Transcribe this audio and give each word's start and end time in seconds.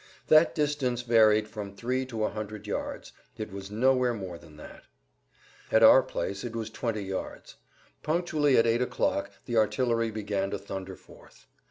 That 0.29 0.55
distance 0.55 1.03
varied 1.03 1.47
from 1.47 1.75
three 1.75 2.07
to 2.07 2.23
a 2.23 2.31
hundred 2.31 2.65
yards, 2.65 3.11
it 3.37 3.51
was 3.51 3.69
nowhere 3.69 4.15
more 4.15 4.39
than 4.39 4.57
that. 4.57 4.85
At 5.71 5.83
our 5.83 6.01
place 6.01 6.43
it 6.43 6.55
was 6.55 6.71
twenty 6.71 7.03
yards. 7.03 7.57
Punctually 8.01 8.57
at 8.57 8.65
eight 8.65 8.81
o'clock 8.81 9.29
the 9.45 9.57
artillery 9.57 10.09
began 10.09 10.49
to 10.49 10.57
thunder 10.57 10.95
forth. 10.95 11.45